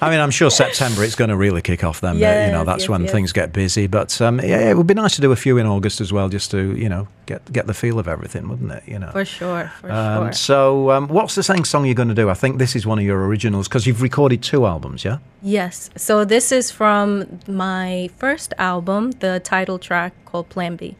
I 0.01 0.11
mean, 0.11 0.21
I'm 0.21 0.31
sure 0.31 0.51
September 0.51 1.03
it's 1.05 1.15
going 1.15 1.31
to 1.31 1.37
really 1.37 1.63
kick 1.63 1.83
off 1.85 2.01
then. 2.01 2.19
but, 2.21 2.47
you 2.47 2.53
know, 2.53 2.65
that's 2.65 2.83
yes, 2.85 2.89
when 2.89 3.03
yes. 3.03 3.13
things 3.13 3.33
get 3.33 3.53
busy. 3.53 3.87
But 3.87 4.21
um, 4.21 4.41
yeah, 4.41 4.71
it 4.71 4.77
would 4.77 4.87
be 4.87 4.95
nice 4.95 5.15
to 5.17 5.21
do 5.21 5.33
a 5.33 5.37
few 5.37 5.59
in 5.59 5.67
August 5.67 6.01
as 6.01 6.13
well, 6.13 6.29
just 6.29 6.51
to 6.53 6.77
you 6.77 6.89
know 6.89 7.09
get 7.27 7.51
get 7.53 7.67
the 7.67 7.75
feel 7.75 7.99
of 7.99 8.07
everything, 8.09 8.49
wouldn't 8.49 8.71
it? 8.73 8.83
You 8.87 8.99
know. 8.99 9.11
For 9.13 9.25
sure, 9.25 9.73
for 9.81 9.91
Um, 9.91 10.25
sure. 10.27 10.33
so, 10.33 10.91
um, 10.91 11.09
what's 11.09 11.35
the 11.35 11.43
same 11.43 11.65
song 11.65 11.87
you're 11.87 11.95
going 11.95 12.09
to 12.09 12.15
do? 12.15 12.29
I 12.31 12.35
think 12.35 12.59
this 12.59 12.77
is 12.77 12.87
one 12.87 12.99
of 12.99 13.05
your 13.05 13.27
originals 13.27 13.69
because 13.69 13.87
you've 13.87 14.03
recorded 14.03 14.43
two 14.43 14.67
albums, 14.67 15.05
yeah? 15.05 15.19
Yes. 15.43 15.91
So 15.97 16.25
this 16.25 16.53
is 16.53 16.71
from 16.71 17.41
my 17.49 18.11
first 18.19 18.53
album, 18.59 19.13
the 19.21 19.41
title 19.41 19.79
track 19.79 20.13
called 20.25 20.49
Plan 20.49 20.77
B. 20.77 20.97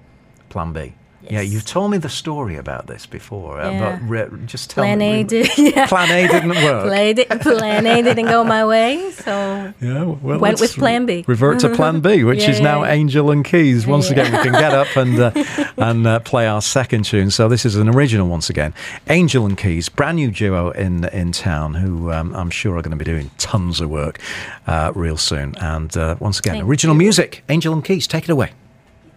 Plan 0.49 0.73
B. 0.73 0.95
Yeah, 1.31 1.41
you've 1.41 1.65
told 1.65 1.91
me 1.91 1.99
the 1.99 2.09
story 2.09 2.57
about 2.57 2.87
this 2.87 3.07
before, 3.07 3.61
uh, 3.61 3.71
Yeah. 3.71 3.99
but 3.99 4.09
re- 4.09 4.47
just 4.47 4.71
tell 4.71 4.85
Plan 4.85 4.99
me. 4.99 5.21
A 5.21 5.25
did, 5.25 5.49
yeah. 5.59 5.87
Plan 5.87 6.11
A 6.11 6.29
didn't 6.29 6.49
work. 6.65 6.87
Plan, 6.87 7.15
di- 7.15 7.25
plan 7.25 7.87
A 7.87 8.03
didn't 8.03 8.27
go 8.27 8.45
my 8.45 8.65
way, 8.65 9.11
so 9.13 9.73
Yeah, 9.81 10.03
well, 10.05 10.39
Went 10.39 10.61
with 10.61 10.75
Plan 10.77 11.05
B. 11.07 11.25
Revert 11.27 11.59
to 11.61 11.75
Plan 11.75 12.01
B, 12.01 12.23
which 12.25 12.43
Yeah, 12.43 12.51
is 12.51 12.61
now. 12.61 12.85
Angel 12.85 13.31
and 13.31 13.45
Keys. 13.45 13.87
Once 13.87 14.11
again, 14.11 14.31
we 14.33 14.39
can 14.39 14.53
get 14.53 14.73
up 14.73 14.95
and 14.97 15.19
uh, 15.19 15.31
and 15.77 16.07
uh, 16.07 16.19
play 16.21 16.47
our 16.47 16.63
second 16.63 17.05
tune. 17.05 17.31
So 17.31 17.49
this 17.49 17.65
is 17.65 17.77
an 17.77 17.89
original 17.89 18.29
once 18.29 18.49
again. 18.51 18.73
Angel 19.09 19.45
and 19.47 19.57
Keys, 19.59 19.89
brand 19.89 20.17
new 20.17 20.31
duo 20.31 20.71
in 20.71 21.05
in 21.07 21.33
town, 21.33 21.75
who 21.75 22.13
um, 22.13 22.35
I'm 22.37 22.51
sure 22.51 22.77
are 22.77 22.83
going 22.83 22.97
to 22.97 23.05
be 23.05 23.11
doing 23.11 23.31
tons 23.39 23.81
of 23.81 23.91
work 23.91 24.21
uh, 24.67 24.93
real 24.95 25.17
soon. 25.17 25.55
And 25.57 25.97
uh, 25.97 26.17
once 26.21 26.39
again, 26.39 26.55
Thank 26.55 26.69
original 26.69 26.95
you. 26.95 27.01
music. 27.01 27.43
Angel 27.49 27.73
and 27.73 27.85
Keys, 27.85 28.07
take 28.07 28.25
it 28.25 28.31
away. 28.31 28.53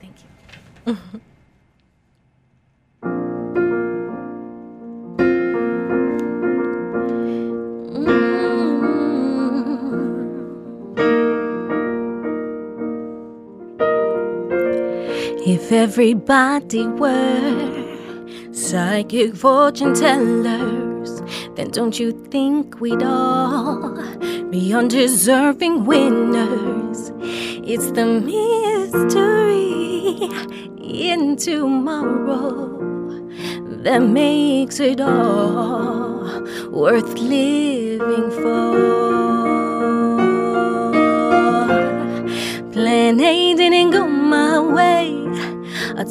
thank 0.02 0.16
you. 0.88 0.98
Everybody 15.80 16.86
were 16.88 17.88
psychic 18.52 19.34
fortune 19.34 19.94
tellers, 19.94 21.22
then 21.56 21.72
don't 21.72 21.98
you 21.98 22.12
think 22.32 22.82
we'd 22.82 23.02
all 23.02 23.96
be 24.50 24.74
undeserving 24.74 25.86
winners? 25.86 27.14
It's 27.72 27.92
the 27.92 28.06
mystery 28.30 29.40
in 30.82 31.38
tomorrow 31.38 32.78
that 33.84 34.02
makes 34.02 34.82
it 34.82 35.00
all 35.00 36.44
worth 36.72 37.18
living 37.20 38.30
for. 38.32 39.30
Plan 42.74 43.20
A 43.22 43.49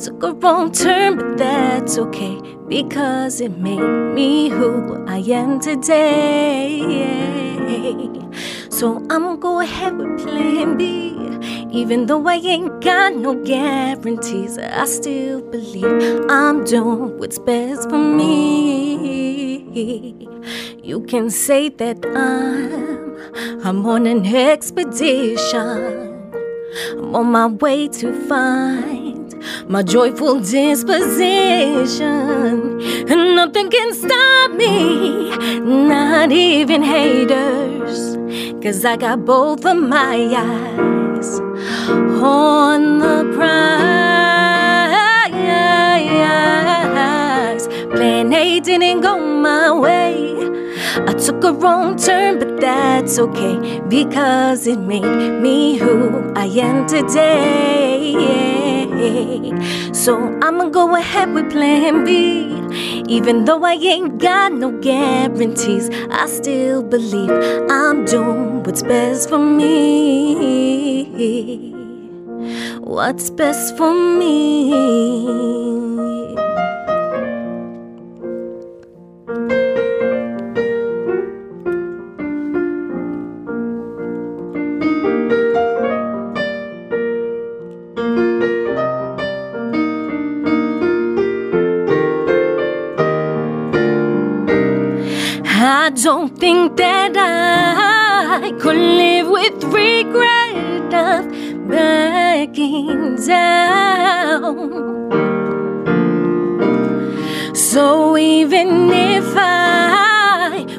took 0.05 0.23
a 0.23 0.33
wrong 0.33 0.71
turn, 0.71 1.17
but 1.17 1.39
that's 1.39 1.99
okay 1.99 2.41
because 2.69 3.41
it 3.41 3.59
made 3.59 3.81
me 4.15 4.49
who 4.49 5.05
I 5.07 5.19
am 5.19 5.59
today. 5.61 6.79
So 8.71 9.05
I'ma 9.11 9.37
go 9.37 9.61
ahead 9.61 9.97
with 9.99 10.23
plan 10.23 10.77
B. 10.77 11.17
Even 11.73 12.07
though 12.07 12.27
I 12.29 12.37
ain't 12.37 12.81
got 12.81 13.15
no 13.15 13.35
guarantees, 13.43 14.57
I 14.57 14.85
still 14.85 15.43
believe 15.43 16.25
I'm 16.31 16.65
doing 16.65 17.19
what's 17.19 17.39
best 17.41 17.91
for 17.91 17.99
me. 17.99 19.19
You 20.83 21.01
can 21.03 21.29
say 21.31 21.69
that 21.71 22.07
I'm 22.15 23.17
I'm 23.67 23.85
on 23.85 24.07
an 24.07 24.25
expedition. 24.25 26.15
I'm 26.93 27.15
on 27.17 27.33
my 27.33 27.47
way 27.47 27.89
to 27.89 28.13
find 28.29 28.98
my 29.67 29.83
joyful 29.83 30.41
disposition. 30.41 32.81
And 33.11 33.37
nothing 33.37 33.71
can 33.71 33.95
stop 33.95 34.51
me, 34.53 35.31
not 35.61 36.33
even 36.33 36.83
haters. 36.83 38.17
Cause 38.63 38.85
I 38.85 38.97
got 38.97 39.25
both 39.25 39.65
of 39.65 39.77
my 39.77 40.17
eyes 40.37 41.41
on 42.21 42.99
the 42.99 43.33
prize. 43.35 44.09
Plan 47.97 48.33
A 48.33 48.61
didn't 48.61 49.01
go 49.01 49.19
my 49.19 49.73
way. 49.73 50.35
I 51.07 51.13
took 51.13 51.45
a 51.45 51.53
wrong 51.53 51.97
turn, 51.97 52.39
but 52.39 52.61
that's 52.61 53.19
okay 53.19 53.81
because 53.89 54.67
it 54.67 54.79
made 54.79 55.41
me 55.41 55.79
who 55.79 56.33
I 56.35 56.47
am 56.47 56.87
today. 56.87 58.58
So 59.93 60.17
I'ma 60.43 60.71
go 60.71 60.97
ahead 60.97 61.33
with 61.33 61.51
plan 61.51 62.05
B. 62.05 62.49
Even 63.09 63.45
though 63.45 63.65
I 63.65 63.75
ain't 63.75 64.19
got 64.19 64.53
no 64.53 64.71
guarantees, 64.81 65.89
I 66.11 66.27
still 66.27 66.83
believe 66.83 67.31
I'm 67.71 68.05
doing 68.05 68.63
what's 68.65 68.83
best 68.83 69.29
for 69.29 69.39
me. 69.39 71.05
What's 72.81 73.31
best 73.31 73.77
for 73.77 73.95
me? 73.95 75.78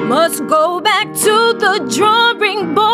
Must 0.09 0.39
go 0.47 0.81
back 0.81 1.05
to 1.13 1.53
the 1.59 1.87
drawing 1.95 2.73
board, 2.73 2.88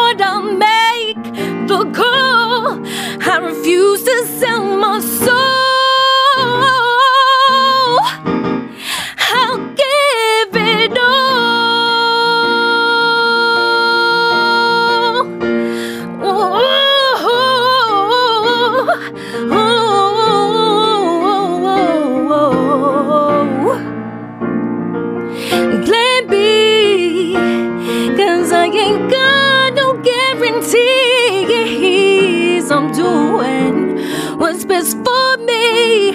guarantees. 30.76 32.72
I'm 32.72 32.92
doing 32.92 33.98
what's 34.40 34.66
best 34.66 34.98
for 35.06 35.38
me. 35.38 36.10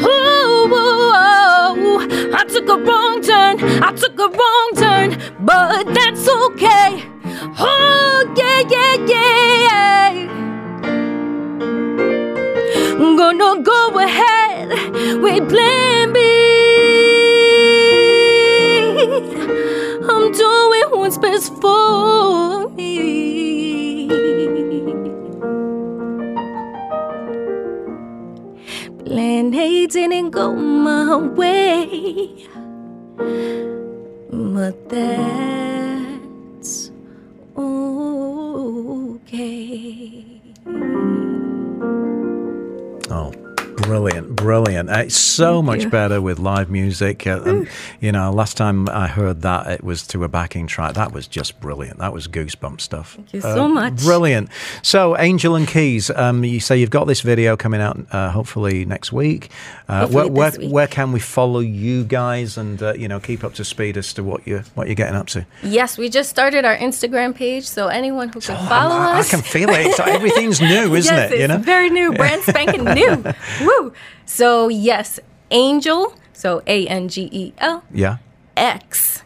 Ooh, 0.00 0.70
I 2.34 2.44
took 2.48 2.68
a 2.68 2.76
wrong 2.76 3.20
turn, 3.22 3.60
I 3.82 3.92
took 3.92 4.18
a 4.18 4.28
wrong 4.28 4.70
turn, 4.76 5.18
but 5.40 5.84
that's 5.94 6.28
okay. 6.28 7.04
Oh, 7.58 8.34
yeah, 8.36 8.60
yeah, 8.74 8.94
yeah. 9.12 10.10
I'm 13.00 13.16
gonna 13.16 13.62
go 13.62 13.98
ahead 13.98 14.68
with 15.22 15.48
plan 15.48 16.12
B. 16.12 16.16
I'm 20.10 20.32
doing 20.32 20.88
what's 20.92 21.18
best 21.18 21.54
for 21.60 22.17
Plan 29.04 29.54
A 29.54 29.86
didn't 29.86 30.30
go 30.30 30.54
my 30.54 31.16
way, 31.16 32.46
but 34.30 34.88
that's 34.88 35.57
brilliant. 44.40 44.90
Uh, 44.90 44.98
It's 45.06 45.16
so 45.16 45.62
much 45.62 45.90
better 45.90 46.20
with 46.20 46.38
live 46.38 46.70
music. 46.70 47.26
Uh, 47.26 47.42
and, 47.44 47.68
you 48.00 48.12
know, 48.12 48.30
last 48.32 48.56
time 48.56 48.88
I 48.88 49.06
heard 49.06 49.42
that, 49.42 49.66
it 49.68 49.84
was 49.84 50.06
to 50.08 50.24
a 50.24 50.28
backing 50.28 50.66
track. 50.66 50.94
That 50.94 51.12
was 51.12 51.26
just 51.26 51.60
brilliant. 51.60 51.98
That 51.98 52.12
was 52.12 52.28
goosebump 52.28 52.80
stuff. 52.80 53.14
Thank 53.14 53.34
you 53.34 53.40
so 53.40 53.68
much. 53.68 53.96
Brilliant. 53.96 54.48
So, 54.82 55.16
Angel 55.18 55.54
and 55.56 55.66
Keys, 55.66 56.10
um, 56.10 56.44
you 56.44 56.60
say 56.60 56.78
you've 56.78 56.90
got 56.90 57.06
this 57.06 57.20
video 57.20 57.56
coming 57.56 57.80
out 57.80 57.98
uh, 58.12 58.30
hopefully 58.30 58.84
next 58.84 59.12
week. 59.12 59.50
Uh, 59.88 60.00
Hopefully 60.00 60.30
where, 60.30 60.50
where, 60.50 60.58
week. 60.60 60.72
where 60.72 60.86
can 60.86 61.12
we 61.12 61.20
follow 61.20 61.60
you 61.60 62.04
guys 62.04 62.58
and, 62.58 62.82
uh, 62.82 62.92
you 62.94 63.08
know, 63.08 63.18
keep 63.20 63.42
up 63.42 63.54
to 63.54 63.64
speed 63.64 63.96
as 63.96 64.12
to 64.14 64.22
what 64.22 64.46
you're, 64.46 64.64
what 64.74 64.86
you're 64.86 64.94
getting 64.94 65.14
up 65.16 65.26
to? 65.28 65.46
Yes, 65.62 65.96
we 65.96 66.08
just 66.10 66.28
started 66.28 66.64
our 66.64 66.76
Instagram 66.76 67.34
page, 67.34 67.66
so 67.66 67.88
anyone 67.88 68.28
who 68.28 68.40
can 68.40 68.56
Oh, 68.56 68.68
follow 68.68 68.94
I, 68.94 69.16
I 69.16 69.18
us. 69.20 69.30
can 69.30 69.40
feel 69.42 69.70
it. 69.70 69.80
It's- 69.86 70.00
everything's 70.00 70.60
new, 70.60 70.94
isn't 70.94 71.14
yes, 71.14 71.32
it? 71.32 71.38
You 71.38 71.44
it's 71.44 71.48
know? 71.54 71.58
very 71.58 71.88
new, 71.90 72.12
brand 72.12 72.42
spanking 72.42 72.84
new. 72.84 73.24
Woo! 73.62 73.92
So 74.28 74.68
yes, 74.68 75.18
Angel. 75.50 76.14
So 76.34 76.62
A 76.66 76.86
N 76.86 77.08
G 77.08 77.30
E 77.32 77.54
L 77.58 77.82
yeah. 77.90 78.18
X, 78.56 79.24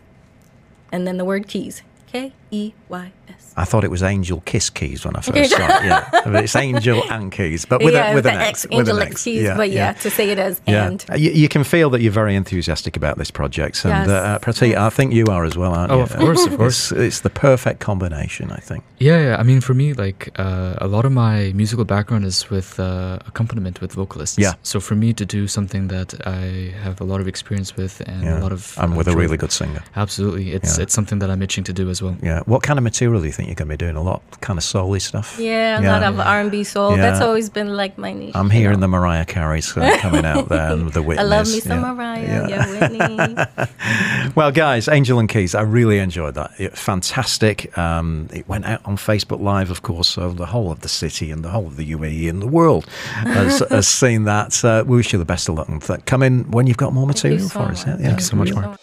and 0.92 1.06
then 1.06 1.18
the 1.18 1.25
word 1.25 1.49
keys. 1.49 1.82
K 2.06 2.32
E 2.52 2.73
Y 2.88 3.12
S. 3.28 3.41
I 3.56 3.64
thought 3.64 3.85
it 3.85 3.90
was 3.90 4.02
Angel 4.02 4.40
Kiss 4.44 4.71
Keys 4.71 5.04
when 5.04 5.14
I 5.16 5.21
first 5.21 5.28
Okay. 5.37 5.47
saw 5.49 5.66
it. 5.78 5.85
Yeah, 5.85 6.38
it's 6.40 6.56
Angel 6.56 7.02
and 7.11 7.30
Keys, 7.30 7.64
but 7.64 7.82
with, 7.82 7.94
yeah, 7.94 8.12
a, 8.12 8.14
with 8.14 8.26
an 8.26 8.35
X, 8.37 8.64
X. 8.64 8.71
with 8.71 8.78
Angel 8.88 8.97
an 8.99 9.09
X 9.09 9.25
keys. 9.25 9.49
but 9.56 9.71
yeah, 9.71 9.92
to 9.92 10.11
say 10.11 10.31
it 10.31 10.38
as 10.38 10.61
Yeah, 10.66 10.87
and. 10.87 11.05
you, 11.16 11.31
you 11.33 11.48
can 11.48 11.64
feel 11.64 11.90
that 11.90 12.00
you're 12.03 12.12
very 12.12 12.35
enthusiastic 12.35 12.96
about 12.96 13.18
this 13.18 13.31
project, 13.31 13.85
and 13.85 13.92
Yes. 13.92 14.09
uh, 14.09 14.38
Pratik, 14.40 14.74
I 14.77 14.90
think 14.90 15.12
you 15.12 15.27
are 15.27 15.44
as 15.44 15.57
well, 15.57 15.74
aren't 15.74 15.92
Oh, 15.92 15.96
you? 15.98 16.03
of 16.03 16.16
course, 16.16 16.46
of 16.46 16.57
course. 16.61 16.92
It's, 16.92 17.00
it's 17.00 17.20
the 17.20 17.31
perfect 17.31 17.81
combination, 17.81 18.50
I 18.50 18.57
think. 18.61 18.85
Yeah, 18.98 19.18
yeah. 19.20 19.37
I 19.38 19.42
mean, 19.42 19.61
for 19.61 19.74
me, 19.74 19.92
like 19.92 20.31
uh, 20.38 20.74
a 20.79 20.87
lot 20.87 21.05
of 21.05 21.12
my 21.12 21.53
musical 21.55 21.85
background 21.85 22.24
is 22.24 22.48
with 22.50 22.79
uh, 22.81 23.18
accompaniment 23.27 23.81
with 23.81 23.92
vocalists. 23.92 24.38
Yeah. 24.38 24.55
So 24.62 24.81
for 24.81 24.94
me 24.94 25.12
to 25.14 25.24
do 25.27 25.46
something 25.48 25.88
that 25.88 26.14
I 26.27 26.72
have 26.83 27.00
a 27.00 27.05
lot 27.05 27.20
of 27.20 27.29
experience 27.29 27.77
with 27.77 28.00
and 28.07 28.22
Yeah, 28.24 28.38
a 28.38 28.42
lot 28.42 28.53
of 28.53 28.74
and 28.79 28.92
uh, 28.94 28.96
with 28.96 29.09
a 29.09 29.16
really 29.16 29.37
good 29.37 29.53
singer. 29.53 29.83
Absolutely, 29.96 30.53
it's 30.53 30.79
Yeah. 30.79 30.83
it's 30.85 30.94
something 30.94 31.18
that 31.20 31.31
I'm 31.31 31.42
itching 31.42 31.64
to 31.64 31.72
do 31.72 31.90
as 31.90 32.00
well. 32.03 32.16
Yeah. 32.22 32.40
What 32.46 32.62
kind 32.62 32.79
of 32.79 32.83
material 32.85 33.20
do 33.20 33.27
you 33.27 33.33
think 33.33 33.41
you're 33.46 33.55
going 33.55 33.68
to 33.68 33.72
be 33.72 33.76
doing? 33.76 33.96
A 33.96 34.02
lot 34.02 34.22
kind 34.40 34.59
of 34.59 34.64
soul 34.64 34.98
stuff. 35.00 35.38
Yeah, 35.38 35.78
a 35.78 35.83
Yeah. 35.83 35.92
lot 35.92 36.02
of 36.02 36.20
R 36.20 36.40
and 36.40 36.50
B 36.50 36.64
soul. 36.64 36.96
That's 36.96 37.20
always 37.20 37.48
been 37.50 37.76
like 37.76 37.96
my 37.98 38.12
niche. 38.12 38.35
I'm 38.35 38.46
you 38.46 38.52
hearing 38.52 38.76
know. 38.81 38.83
the 38.83 38.88
Mariah 38.88 39.24
Carey's 39.24 39.72
coming 39.72 40.24
out 40.24 40.48
there 40.48 40.72
and 40.72 40.92
the 40.92 41.02
Whitney. 41.07 41.20
I 41.22 41.26
love 41.26 41.46
me 41.46 41.61
some 41.61 41.81
yeah. 41.81 41.92
Mariah. 41.92 42.48
Yeah, 42.48 42.88
Whitney. 42.88 43.37
Well, 44.35 44.50
guys, 44.50 44.88
Angel 44.88 45.18
and 45.18 45.28
Keys, 45.28 45.55
I 45.55 45.61
really 45.62 45.98
enjoyed 45.98 46.35
that. 46.35 46.52
It, 46.59 46.76
fantastic. 46.78 47.76
Um, 47.76 48.28
it 48.33 48.48
went 48.48 48.64
out 48.64 48.81
on 48.87 48.96
Facebook 48.96 49.40
Live, 49.40 49.70
of 49.70 49.83
course, 49.83 50.09
so 50.09 50.31
the 50.31 50.46
whole 50.46 50.70
of 50.72 50.81
the 50.81 50.88
city 50.88 51.31
and 51.31 51.44
the 51.44 51.50
whole 51.50 51.66
of 51.66 51.76
the 51.76 51.90
UAE 51.92 52.31
and 52.31 52.40
the 52.40 52.46
world 52.46 52.87
has, 53.24 53.59
has 53.70 53.87
seen 53.88 54.24
that. 54.24 54.64
Uh, 54.64 54.85
we 54.87 54.96
wish 54.96 55.12
you 55.12 55.18
the 55.18 55.24
best 55.26 55.48
of 55.48 55.57
luck 55.57 55.68
and 55.68 55.83
th- 55.83 56.05
come 56.07 56.22
in 56.22 56.50
when 56.50 56.66
you've 56.66 56.76
got 56.78 56.92
more 56.94 57.07
material 57.07 57.40
so 57.40 57.48
for 57.61 57.72
us. 57.72 57.87
Yeah, 57.87 57.96
Thank 57.96 58.20
you 58.20 58.24
so 58.24 58.37
much, 58.37 58.55
Mark. 58.55 58.78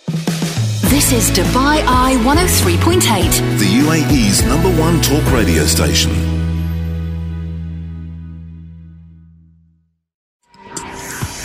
This 0.90 1.12
is 1.12 1.30
Dubai 1.30 1.84
Eye 1.86 2.16
103.8. 2.26 3.60
The 3.60 3.66
UAE's 3.84 4.44
number 4.44 4.70
one 4.82 5.00
talk 5.02 5.24
radio 5.32 5.64
station. 5.66 6.10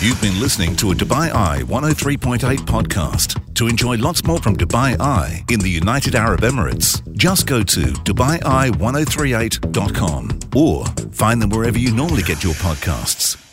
You've 0.01 0.19
been 0.19 0.39
listening 0.39 0.75
to 0.77 0.89
a 0.91 0.95
Dubai 0.95 1.31
Eye 1.31 1.61
103.8 1.61 2.39
podcast. 2.65 3.39
To 3.53 3.67
enjoy 3.67 3.97
lots 3.97 4.23
more 4.25 4.39
from 4.39 4.57
Dubai 4.57 4.99
Eye 4.99 5.43
in 5.51 5.59
the 5.59 5.69
United 5.69 6.15
Arab 6.15 6.41
Emirates, 6.41 7.03
just 7.15 7.45
go 7.45 7.61
to 7.61 7.81
DubaiEye1038.com 7.81 10.39
or 10.55 10.85
find 11.13 11.39
them 11.39 11.51
wherever 11.51 11.77
you 11.77 11.91
normally 11.93 12.23
get 12.23 12.43
your 12.43 12.55
podcasts. 12.55 13.44